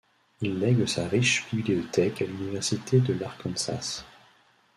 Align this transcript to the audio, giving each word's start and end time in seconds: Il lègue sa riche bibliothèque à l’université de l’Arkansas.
Il 0.41 0.57
lègue 0.57 0.87
sa 0.87 1.07
riche 1.07 1.45
bibliothèque 1.53 2.23
à 2.23 2.25
l’université 2.25 2.99
de 3.01 3.13
l’Arkansas. 3.13 4.03